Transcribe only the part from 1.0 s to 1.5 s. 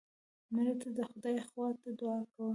خدای